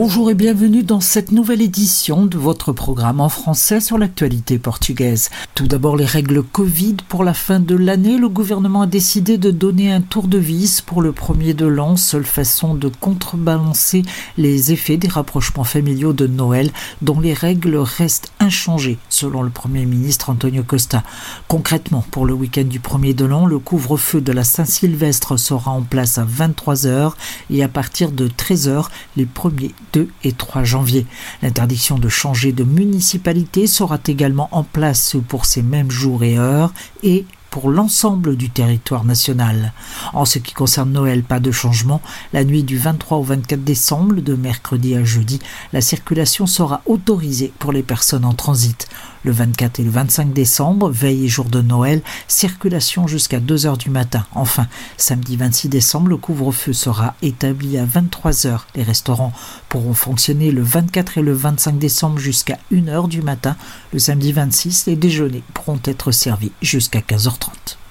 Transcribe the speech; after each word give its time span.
Bonjour 0.00 0.30
et 0.30 0.34
bienvenue 0.34 0.84
dans 0.84 1.00
cette 1.00 1.32
nouvelle 1.32 1.60
édition 1.60 2.24
de 2.24 2.38
votre 2.38 2.70
programme 2.72 3.20
en 3.20 3.28
français 3.28 3.80
sur 3.80 3.98
l'actualité 3.98 4.56
portugaise. 4.56 5.28
Tout 5.56 5.66
d'abord 5.66 5.96
les 5.96 6.04
règles 6.04 6.44
Covid 6.44 6.98
pour 7.08 7.24
la 7.24 7.34
fin 7.34 7.58
de 7.58 7.74
l'année. 7.74 8.16
Le 8.16 8.28
gouvernement 8.28 8.82
a 8.82 8.86
décidé 8.86 9.38
de 9.38 9.50
donner 9.50 9.90
un 9.90 10.00
tour 10.00 10.28
de 10.28 10.38
vis 10.38 10.82
pour 10.82 11.02
le 11.02 11.10
premier 11.10 11.52
de 11.52 11.66
l'an, 11.66 11.96
seule 11.96 12.24
façon 12.24 12.76
de 12.76 12.86
contrebalancer 12.86 14.02
les 14.36 14.70
effets 14.70 14.98
des 14.98 15.08
rapprochements 15.08 15.64
familiaux 15.64 16.12
de 16.12 16.28
Noël 16.28 16.70
dont 17.02 17.18
les 17.18 17.34
règles 17.34 17.74
restent 17.74 18.30
inchangées 18.38 18.98
selon 19.08 19.42
le 19.42 19.50
Premier 19.50 19.84
ministre 19.84 20.30
Antonio 20.30 20.62
Costa. 20.62 21.02
Concrètement, 21.48 22.04
pour 22.12 22.24
le 22.24 22.34
week-end 22.34 22.62
du 22.62 22.78
premier 22.78 23.14
de 23.14 23.24
l'an, 23.24 23.46
le 23.46 23.58
couvre-feu 23.58 24.20
de 24.20 24.30
la 24.30 24.44
Saint-Sylvestre 24.44 25.36
sera 25.40 25.72
en 25.72 25.82
place 25.82 26.18
à 26.18 26.24
23h 26.24 27.14
et 27.50 27.64
à 27.64 27.68
partir 27.68 28.12
de 28.12 28.28
13h 28.28 28.84
les 29.16 29.26
premiers 29.26 29.74
2 29.92 30.08
et 30.24 30.32
3 30.32 30.64
janvier. 30.64 31.06
L'interdiction 31.42 31.98
de 31.98 32.08
changer 32.08 32.52
de 32.52 32.64
municipalité 32.64 33.66
sera 33.66 33.98
également 34.06 34.48
en 34.52 34.62
place 34.62 35.16
pour 35.28 35.44
ces 35.44 35.62
mêmes 35.62 35.90
jours 35.90 36.24
et 36.24 36.38
heures 36.38 36.72
et 37.02 37.24
pour 37.58 37.70
l'ensemble 37.70 38.36
du 38.36 38.50
territoire 38.50 39.04
national. 39.04 39.72
En 40.12 40.24
ce 40.24 40.38
qui 40.38 40.54
concerne 40.54 40.92
Noël, 40.92 41.24
pas 41.24 41.40
de 41.40 41.50
changement. 41.50 42.00
La 42.32 42.44
nuit 42.44 42.62
du 42.62 42.78
23 42.78 43.18
au 43.18 43.24
24 43.24 43.64
décembre, 43.64 44.20
de 44.20 44.36
mercredi 44.36 44.94
à 44.94 45.02
jeudi, 45.02 45.40
la 45.72 45.80
circulation 45.80 46.46
sera 46.46 46.82
autorisée 46.86 47.52
pour 47.58 47.72
les 47.72 47.82
personnes 47.82 48.24
en 48.24 48.32
transit. 48.32 48.86
Le 49.24 49.32
24 49.32 49.80
et 49.80 49.82
le 49.82 49.90
25 49.90 50.32
décembre, 50.32 50.88
veille 50.88 51.24
et 51.24 51.28
jour 51.28 51.46
de 51.46 51.60
Noël, 51.60 52.00
circulation 52.28 53.08
jusqu'à 53.08 53.40
2 53.40 53.66
heures 53.66 53.76
du 53.76 53.90
matin. 53.90 54.24
Enfin, 54.36 54.68
samedi 54.96 55.36
26 55.36 55.68
décembre, 55.68 56.10
le 56.10 56.16
couvre-feu 56.16 56.72
sera 56.72 57.14
établi 57.22 57.76
à 57.76 57.84
23 57.84 58.46
heures. 58.46 58.68
Les 58.76 58.84
restaurants 58.84 59.32
pourront 59.68 59.94
fonctionner 59.94 60.52
le 60.52 60.62
24 60.62 61.18
et 61.18 61.22
le 61.22 61.32
25 61.32 61.76
décembre 61.78 62.18
jusqu'à 62.18 62.58
1 62.72 62.86
heure 62.86 63.08
du 63.08 63.20
matin. 63.20 63.56
Le 63.92 63.98
samedi 63.98 64.32
26, 64.32 64.86
les 64.86 64.96
déjeuners 64.96 65.42
pourront 65.52 65.80
être 65.84 66.12
servis 66.12 66.52
jusqu'à 66.62 67.00
15h30. 67.00 67.47
30. 67.48 67.87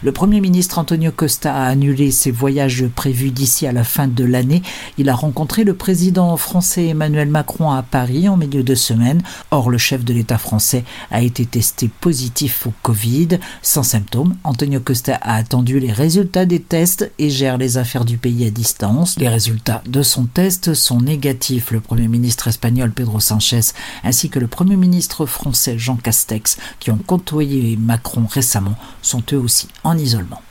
Le 0.00 0.12
Premier 0.12 0.40
ministre 0.40 0.78
Antonio 0.78 1.10
Costa 1.10 1.52
a 1.52 1.66
annulé 1.66 2.12
ses 2.12 2.30
voyages 2.30 2.86
prévus 2.86 3.32
d'ici 3.32 3.66
à 3.66 3.72
la 3.72 3.82
fin 3.82 4.06
de 4.06 4.22
l'année. 4.22 4.62
Il 4.96 5.08
a 5.08 5.14
rencontré 5.14 5.64
le 5.64 5.74
président 5.74 6.36
français 6.36 6.86
Emmanuel 6.86 7.28
Macron 7.28 7.72
à 7.72 7.82
Paris 7.82 8.28
en 8.28 8.36
milieu 8.36 8.62
de 8.62 8.76
semaine. 8.76 9.22
Or, 9.50 9.70
le 9.70 9.78
chef 9.78 10.04
de 10.04 10.14
l'État 10.14 10.38
français 10.38 10.84
a 11.10 11.22
été 11.22 11.44
testé 11.46 11.90
positif 12.00 12.68
au 12.68 12.72
Covid. 12.82 13.40
Sans 13.60 13.82
symptômes, 13.82 14.36
Antonio 14.44 14.78
Costa 14.78 15.16
a 15.20 15.34
attendu 15.34 15.80
les 15.80 15.90
résultats 15.90 16.46
des 16.46 16.60
tests 16.60 17.10
et 17.18 17.28
gère 17.28 17.58
les 17.58 17.76
affaires 17.76 18.04
du 18.04 18.18
pays 18.18 18.46
à 18.46 18.50
distance. 18.50 19.18
Les 19.18 19.28
résultats 19.28 19.82
de 19.84 20.02
son 20.02 20.26
test 20.26 20.74
sont 20.74 21.00
négatifs. 21.00 21.72
Le 21.72 21.80
Premier 21.80 22.06
ministre 22.06 22.46
espagnol 22.46 22.92
Pedro 22.92 23.18
Sanchez 23.18 23.72
ainsi 24.04 24.30
que 24.30 24.38
le 24.38 24.46
Premier 24.46 24.76
ministre 24.76 25.26
français 25.26 25.76
Jean 25.76 25.96
Castex, 25.96 26.56
qui 26.78 26.92
ont 26.92 27.00
côtoyé 27.04 27.76
Macron 27.76 28.26
récemment, 28.30 28.76
sont 29.02 29.22
eux 29.32 29.38
aussi 29.38 29.66
isolement. 29.96 30.42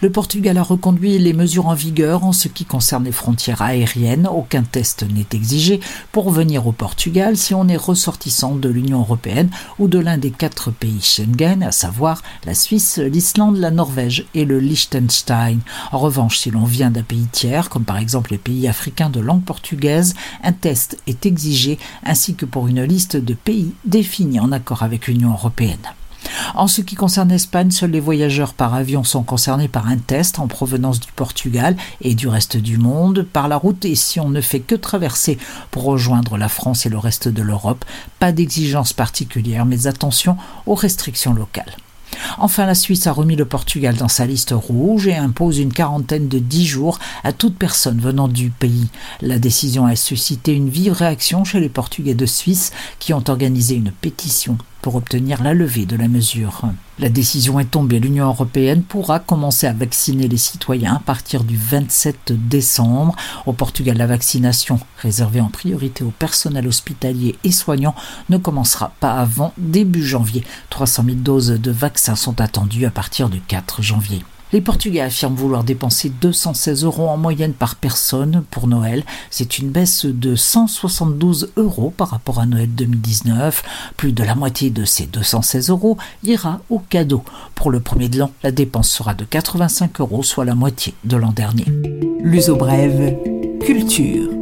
Le 0.00 0.10
Portugal 0.10 0.58
a 0.58 0.62
reconduit 0.62 1.18
les 1.18 1.32
mesures 1.32 1.66
en 1.66 1.74
vigueur 1.74 2.24
en 2.24 2.32
ce 2.32 2.48
qui 2.48 2.64
concerne 2.64 3.04
les 3.04 3.12
frontières 3.12 3.62
aériennes. 3.62 4.28
Aucun 4.30 4.62
test 4.62 5.04
n'est 5.08 5.26
exigé 5.32 5.80
pour 6.12 6.30
venir 6.30 6.66
au 6.66 6.72
Portugal 6.72 7.36
si 7.36 7.54
on 7.54 7.68
est 7.68 7.76
ressortissant 7.76 8.54
de 8.54 8.68
l'Union 8.68 9.00
européenne 9.00 9.50
ou 9.78 9.88
de 9.88 9.98
l'un 9.98 10.18
des 10.18 10.30
quatre 10.30 10.70
pays 10.70 11.00
Schengen, 11.02 11.62
à 11.62 11.72
savoir 11.72 12.22
la 12.44 12.54
Suisse, 12.54 12.98
l'Islande, 12.98 13.56
la 13.56 13.70
Norvège 13.70 14.26
et 14.34 14.44
le 14.44 14.58
Liechtenstein. 14.58 15.60
En 15.92 15.98
revanche, 15.98 16.38
si 16.38 16.50
l'on 16.50 16.64
vient 16.64 16.90
d'un 16.90 17.02
pays 17.02 17.28
tiers, 17.30 17.68
comme 17.68 17.84
par 17.84 17.98
exemple 17.98 18.32
les 18.32 18.38
pays 18.38 18.68
africains 18.68 19.10
de 19.10 19.20
langue 19.20 19.44
portugaise, 19.44 20.14
un 20.42 20.52
test 20.52 20.98
est 21.06 21.26
exigé 21.26 21.78
ainsi 22.04 22.34
que 22.34 22.46
pour 22.46 22.68
une 22.68 22.82
liste 22.82 23.16
de 23.16 23.34
pays 23.34 23.72
définis 23.84 24.40
en 24.40 24.52
accord 24.52 24.82
avec 24.82 25.06
l'Union 25.06 25.32
européenne. 25.32 25.78
En 26.54 26.66
ce 26.66 26.80
qui 26.80 26.94
concerne 26.94 27.28
l'Espagne, 27.28 27.70
seuls 27.70 27.90
les 27.90 28.00
voyageurs 28.00 28.54
par 28.54 28.74
avion 28.74 29.04
sont 29.04 29.22
concernés 29.22 29.68
par 29.68 29.86
un 29.86 29.98
test 29.98 30.38
en 30.38 30.46
provenance 30.46 31.00
du 31.00 31.12
Portugal 31.12 31.76
et 32.00 32.14
du 32.14 32.28
reste 32.28 32.56
du 32.56 32.78
monde. 32.78 33.26
Par 33.32 33.48
la 33.48 33.56
route, 33.56 33.84
et 33.84 33.94
si 33.94 34.20
on 34.20 34.28
ne 34.28 34.40
fait 34.40 34.60
que 34.60 34.74
traverser 34.74 35.38
pour 35.70 35.84
rejoindre 35.84 36.36
la 36.36 36.48
France 36.48 36.86
et 36.86 36.90
le 36.90 36.98
reste 36.98 37.28
de 37.28 37.42
l'Europe, 37.42 37.84
pas 38.18 38.32
d'exigence 38.32 38.92
particulière, 38.92 39.64
mais 39.64 39.86
attention 39.86 40.36
aux 40.66 40.74
restrictions 40.74 41.34
locales. 41.34 41.76
Enfin, 42.38 42.66
la 42.66 42.74
Suisse 42.74 43.06
a 43.06 43.12
remis 43.12 43.36
le 43.36 43.44
Portugal 43.44 43.96
dans 43.96 44.08
sa 44.08 44.26
liste 44.26 44.52
rouge 44.52 45.06
et 45.06 45.16
impose 45.16 45.58
une 45.58 45.72
quarantaine 45.72 46.28
de 46.28 46.38
10 46.38 46.66
jours 46.66 46.98
à 47.24 47.32
toute 47.32 47.56
personne 47.56 48.00
venant 48.00 48.28
du 48.28 48.50
pays. 48.50 48.88
La 49.20 49.38
décision 49.38 49.86
a 49.86 49.96
suscité 49.96 50.54
une 50.54 50.68
vive 50.68 50.92
réaction 50.92 51.44
chez 51.44 51.60
les 51.60 51.68
Portugais 51.68 52.14
de 52.14 52.26
Suisse 52.26 52.72
qui 52.98 53.12
ont 53.12 53.24
organisé 53.28 53.74
une 53.74 53.92
pétition 53.92 54.58
pour 54.82 54.94
obtenir 54.94 55.42
la 55.42 55.54
levée 55.54 55.86
de 55.86 55.96
la 55.96 56.08
mesure. 56.08 56.62
La 56.98 57.08
décision 57.08 57.60
est 57.60 57.70
tombée. 57.70 58.00
L'Union 58.00 58.26
européenne 58.26 58.82
pourra 58.82 59.18
commencer 59.20 59.66
à 59.66 59.72
vacciner 59.72 60.28
les 60.28 60.36
citoyens 60.36 60.96
à 60.96 61.00
partir 61.00 61.44
du 61.44 61.56
27 61.56 62.32
décembre. 62.32 63.14
Au 63.46 63.52
Portugal, 63.52 63.96
la 63.96 64.06
vaccination, 64.06 64.80
réservée 64.98 65.40
en 65.40 65.48
priorité 65.48 66.04
au 66.04 66.10
personnel 66.10 66.66
hospitalier 66.66 67.36
et 67.44 67.52
soignant, 67.52 67.94
ne 68.28 68.36
commencera 68.36 68.92
pas 69.00 69.12
avant 69.12 69.52
début 69.58 70.04
janvier. 70.04 70.44
300 70.70 71.04
000 71.04 71.16
doses 71.18 71.50
de 71.50 71.70
vaccins 71.70 72.16
sont 72.16 72.40
attendues 72.40 72.86
à 72.86 72.90
partir 72.90 73.28
du 73.28 73.40
4 73.40 73.82
janvier. 73.82 74.22
Les 74.52 74.62
Portugais 74.62 75.00
affirment 75.00 75.34
vouloir 75.34 75.62
dépenser 75.62 76.08
216 76.08 76.84
euros 76.84 77.08
en 77.08 77.18
moyenne 77.18 77.52
par 77.52 77.76
personne 77.76 78.44
pour 78.50 78.66
Noël. 78.66 79.04
C'est 79.30 79.58
une 79.58 79.68
baisse 79.68 80.06
de 80.06 80.36
172 80.36 81.52
euros 81.58 81.92
par 81.94 82.08
rapport 82.08 82.38
à 82.38 82.46
Noël 82.46 82.74
2019. 82.74 83.62
Plus 83.98 84.12
de 84.12 84.24
la 84.24 84.34
moitié 84.34 84.70
de 84.70 84.86
ces 84.86 85.04
216 85.06 85.68
euros 85.68 85.98
ira 86.24 86.60
au 86.70 86.78
cadeau. 86.78 87.22
Pour 87.54 87.70
le 87.70 87.80
premier 87.80 88.08
de 88.08 88.18
l'an, 88.18 88.30
la 88.42 88.50
dépense 88.50 88.88
sera 88.88 89.12
de 89.12 89.24
85 89.24 90.00
euros, 90.00 90.22
soit 90.22 90.46
la 90.46 90.54
moitié 90.54 90.94
de 91.04 91.16
l'an 91.16 91.32
dernier. 91.32 91.66
L'uso 92.22 92.56
brève, 92.56 93.16
culture. 93.60 94.37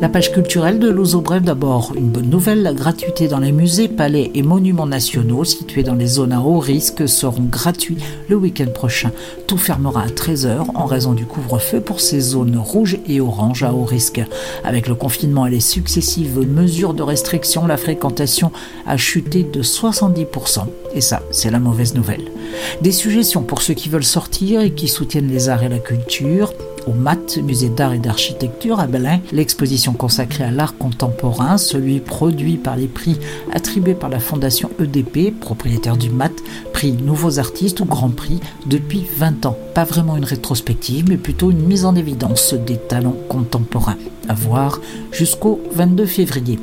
La 0.00 0.08
page 0.08 0.30
culturelle 0.30 0.78
de 0.78 0.92
Bref 0.92 1.42
d'abord. 1.42 1.92
Une 1.96 2.10
bonne 2.10 2.30
nouvelle, 2.30 2.62
la 2.62 2.72
gratuité 2.72 3.26
dans 3.26 3.40
les 3.40 3.50
musées, 3.50 3.88
palais 3.88 4.30
et 4.32 4.42
monuments 4.42 4.86
nationaux 4.86 5.42
situés 5.42 5.82
dans 5.82 5.96
les 5.96 6.06
zones 6.06 6.32
à 6.32 6.40
haut 6.40 6.60
risque 6.60 7.08
seront 7.08 7.42
gratuits 7.42 7.98
le 8.28 8.36
week-end 8.36 8.70
prochain. 8.72 9.10
Tout 9.48 9.56
fermera 9.56 10.02
à 10.02 10.06
13h 10.06 10.66
en 10.72 10.86
raison 10.86 11.14
du 11.14 11.26
couvre-feu 11.26 11.80
pour 11.80 12.00
ces 12.00 12.20
zones 12.20 12.56
rouges 12.56 12.98
et 13.08 13.20
oranges 13.20 13.64
à 13.64 13.72
haut 13.72 13.84
risque. 13.84 14.20
Avec 14.62 14.86
le 14.86 14.94
confinement 14.94 15.46
et 15.46 15.50
les 15.50 15.58
successives 15.58 16.46
mesures 16.46 16.94
de 16.94 17.02
restriction, 17.02 17.66
la 17.66 17.76
fréquentation 17.76 18.52
a 18.86 18.96
chuté 18.96 19.42
de 19.42 19.64
70%. 19.64 20.60
Et 20.94 21.00
ça, 21.00 21.22
c'est 21.32 21.50
la 21.50 21.58
mauvaise 21.58 21.94
nouvelle. 21.94 22.30
Des 22.82 22.92
suggestions 22.92 23.42
pour 23.42 23.62
ceux 23.62 23.74
qui 23.74 23.88
veulent 23.88 24.04
sortir 24.04 24.60
et 24.60 24.70
qui 24.70 24.86
soutiennent 24.86 25.28
les 25.28 25.48
arts 25.48 25.64
et 25.64 25.68
la 25.68 25.80
culture 25.80 26.52
au 26.88 26.92
MAT, 26.92 27.38
musée 27.42 27.68
d'art 27.68 27.92
et 27.92 27.98
d'architecture 27.98 28.80
à 28.80 28.86
Berlin, 28.86 29.20
l'exposition 29.32 29.92
consacrée 29.92 30.44
à 30.44 30.50
l'art 30.50 30.76
contemporain, 30.76 31.58
celui 31.58 32.00
produit 32.00 32.56
par 32.56 32.76
les 32.76 32.86
prix 32.86 33.18
attribués 33.52 33.94
par 33.94 34.08
la 34.08 34.20
fondation 34.20 34.70
EDP, 34.80 35.38
propriétaire 35.38 35.96
du 35.96 36.10
MAT, 36.10 36.32
prix 36.72 36.92
Nouveaux 36.92 37.38
artistes 37.38 37.80
ou 37.80 37.84
Grand 37.84 38.10
Prix 38.10 38.40
depuis 38.66 39.04
20 39.16 39.46
ans. 39.46 39.58
Pas 39.74 39.84
vraiment 39.84 40.16
une 40.16 40.24
rétrospective, 40.24 41.06
mais 41.08 41.18
plutôt 41.18 41.50
une 41.50 41.66
mise 41.66 41.84
en 41.84 41.94
évidence 41.94 42.54
des 42.54 42.76
talents 42.76 43.16
contemporains. 43.28 43.98
À 44.28 44.34
voir 44.34 44.80
jusqu'au 45.12 45.60
22 45.72 46.06
février. 46.06 46.58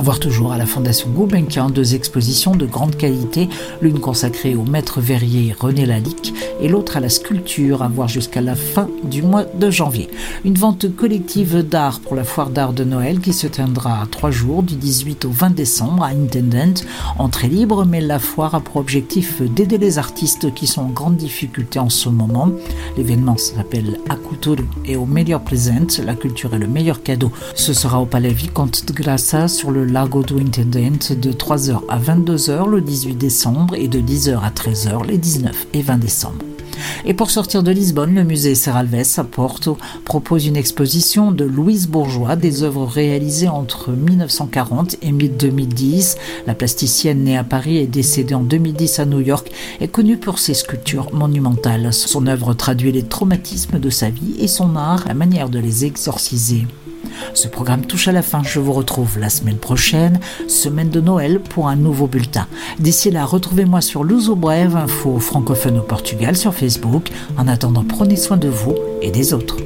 À 0.00 0.02
voir 0.02 0.18
toujours 0.18 0.52
à 0.52 0.56
la 0.56 0.64
Fondation 0.64 1.10
Gulbenkian 1.10 1.68
deux 1.68 1.94
expositions 1.94 2.56
de 2.56 2.64
grande 2.64 2.96
qualité, 2.96 3.50
l'une 3.82 4.00
consacrée 4.00 4.54
au 4.54 4.64
maître 4.64 4.98
verrier 4.98 5.54
René 5.60 5.84
Lalique 5.84 6.32
et 6.62 6.68
l'autre 6.68 6.96
à 6.96 7.00
la 7.00 7.10
sculpture, 7.10 7.82
à 7.82 7.88
voir 7.88 8.08
jusqu'à 8.08 8.40
la 8.40 8.54
fin 8.54 8.88
du 9.04 9.20
mois 9.20 9.44
de 9.44 9.70
janvier. 9.70 10.08
Une 10.46 10.54
vente 10.54 10.96
collective 10.96 11.58
d'art 11.58 12.00
pour 12.00 12.16
la 12.16 12.24
foire 12.24 12.48
d'art 12.48 12.72
de 12.72 12.82
Noël 12.82 13.20
qui 13.20 13.34
se 13.34 13.46
tiendra 13.46 14.06
trois 14.10 14.30
jours, 14.30 14.62
du 14.62 14.74
18 14.74 15.26
au 15.26 15.30
20 15.30 15.50
décembre 15.50 16.02
à 16.02 16.08
Intendant. 16.08 16.80
Entrée 17.18 17.48
libre, 17.48 17.84
mais 17.84 18.00
la 18.00 18.18
foire 18.18 18.54
a 18.54 18.60
pour 18.60 18.76
objectif 18.76 19.42
d'aider 19.42 19.76
les 19.76 19.98
artistes 19.98 20.54
qui 20.54 20.66
sont 20.66 20.80
en 20.80 20.88
grande 20.88 21.16
difficulté 21.16 21.78
en 21.78 21.90
ce 21.90 22.08
moment. 22.08 22.50
L'événement 22.96 23.36
s'appelle 23.36 24.00
Aculture 24.08 24.56
et 24.86 24.96
au 24.96 25.04
meilleur 25.04 25.42
présent, 25.42 25.86
la 26.02 26.14
culture 26.14 26.54
est 26.54 26.58
le 26.58 26.66
meilleur 26.66 27.02
cadeau. 27.02 27.30
Ce 27.54 27.74
sera 27.74 28.00
au 28.00 28.06
Palais 28.06 28.32
Vicomte 28.32 28.86
de 28.86 28.92
Grassa 28.94 29.46
sur 29.46 29.70
le 29.70 29.89
Lago 29.90 30.22
do 30.22 30.38
Intendent 30.38 31.18
de 31.18 31.32
3h 31.32 31.80
à 31.88 31.98
22h 31.98 32.68
le 32.68 32.80
18 32.80 33.16
décembre 33.16 33.74
et 33.74 33.88
de 33.88 33.98
10h 34.00 34.38
à 34.40 34.50
13h 34.50 35.04
les 35.04 35.18
19 35.18 35.66
et 35.74 35.82
20 35.82 35.98
décembre. 35.98 36.44
Et 37.04 37.12
pour 37.12 37.30
sortir 37.30 37.64
de 37.64 37.72
Lisbonne, 37.72 38.14
le 38.14 38.22
musée 38.22 38.54
Serralves 38.54 38.94
à 39.16 39.24
Porto 39.24 39.78
propose 40.04 40.46
une 40.46 40.56
exposition 40.56 41.32
de 41.32 41.44
Louise 41.44 41.88
Bourgeois, 41.88 42.36
des 42.36 42.62
œuvres 42.62 42.86
réalisées 42.86 43.48
entre 43.48 43.90
1940 43.90 44.96
et 45.02 45.10
2010. 45.10 46.16
La 46.46 46.54
plasticienne 46.54 47.24
née 47.24 47.36
à 47.36 47.42
Paris 47.42 47.78
et 47.78 47.88
décédée 47.88 48.34
en 48.34 48.42
2010 48.42 49.00
à 49.00 49.06
New 49.06 49.20
York 49.20 49.50
est 49.80 49.88
connue 49.88 50.18
pour 50.18 50.38
ses 50.38 50.54
sculptures 50.54 51.12
monumentales. 51.12 51.92
Son 51.92 52.28
œuvre 52.28 52.54
traduit 52.54 52.92
les 52.92 53.02
traumatismes 53.02 53.80
de 53.80 53.90
sa 53.90 54.08
vie 54.08 54.36
et 54.38 54.48
son 54.48 54.76
art, 54.76 55.04
la 55.08 55.14
manière 55.14 55.48
de 55.48 55.58
les 55.58 55.84
exorciser. 55.84 56.66
Ce 57.34 57.48
programme 57.48 57.86
touche 57.86 58.08
à 58.08 58.12
la 58.12 58.22
fin. 58.22 58.42
Je 58.42 58.60
vous 58.60 58.72
retrouve 58.72 59.18
la 59.18 59.28
semaine 59.28 59.58
prochaine, 59.58 60.20
semaine 60.48 60.90
de 60.90 61.00
Noël, 61.00 61.40
pour 61.40 61.68
un 61.68 61.76
nouveau 61.76 62.06
bulletin. 62.06 62.46
D'ici 62.78 63.10
là, 63.10 63.24
retrouvez-moi 63.24 63.80
sur 63.80 64.04
Luso 64.04 64.36
Brève, 64.36 64.76
info 64.76 65.18
francophone 65.18 65.78
au 65.78 65.82
Portugal 65.82 66.36
sur 66.36 66.54
Facebook. 66.54 67.08
En 67.36 67.48
attendant, 67.48 67.84
prenez 67.84 68.16
soin 68.16 68.36
de 68.36 68.48
vous 68.48 68.74
et 69.02 69.10
des 69.10 69.32
autres. 69.32 69.56